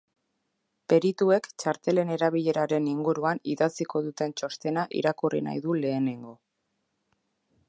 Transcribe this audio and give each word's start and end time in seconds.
Perituek 0.93 1.49
txartelen 1.63 2.13
erabileraren 2.15 2.89
inguruan 2.95 3.43
idatziko 3.55 4.03
duten 4.09 4.35
txostena 4.41 4.89
irakurri 5.03 5.47
nahi 5.51 5.67
du 5.69 5.81
lehenengo. 5.85 6.39